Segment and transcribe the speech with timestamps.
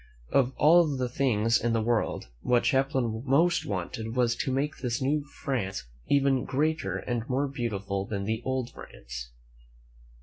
[0.31, 4.99] Of all the things in the world, what Champlain most wanted was to make this
[4.99, 9.29] new France even greater and more beautiful than the old France.